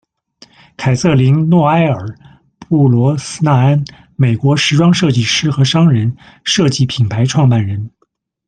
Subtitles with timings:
[0.77, 2.07] 凯瑟琳·诺埃尔·
[2.57, 3.85] 布罗斯纳安，
[4.15, 7.91] 美国时装设计师和商人、设计品牌创办人。